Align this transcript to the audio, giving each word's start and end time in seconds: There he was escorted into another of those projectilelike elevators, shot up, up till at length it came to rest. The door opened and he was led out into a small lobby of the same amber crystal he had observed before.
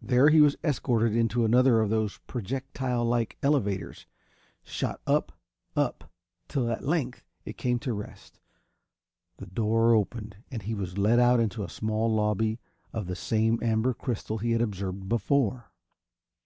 There 0.00 0.28
he 0.28 0.40
was 0.40 0.54
escorted 0.62 1.16
into 1.16 1.44
another 1.44 1.80
of 1.80 1.90
those 1.90 2.20
projectilelike 2.28 3.32
elevators, 3.42 4.06
shot 4.62 5.00
up, 5.08 5.32
up 5.74 6.08
till 6.46 6.70
at 6.70 6.84
length 6.84 7.24
it 7.44 7.56
came 7.58 7.80
to 7.80 7.92
rest. 7.92 8.38
The 9.38 9.46
door 9.46 9.92
opened 9.92 10.36
and 10.52 10.62
he 10.62 10.74
was 10.76 10.98
led 10.98 11.18
out 11.18 11.40
into 11.40 11.64
a 11.64 11.68
small 11.68 12.14
lobby 12.14 12.60
of 12.92 13.08
the 13.08 13.16
same 13.16 13.58
amber 13.60 13.92
crystal 13.92 14.38
he 14.38 14.52
had 14.52 14.62
observed 14.62 15.08
before. 15.08 15.72